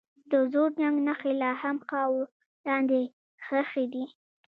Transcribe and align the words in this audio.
د 0.31 0.33
زوړ 0.51 0.69
جنګ 0.79 0.95
نښې 1.07 1.31
لا 1.41 1.51
هم 1.61 1.77
خاورو 1.89 2.25
لاندې 2.65 3.01
ښخي 3.45 3.85
دي. 3.93 4.05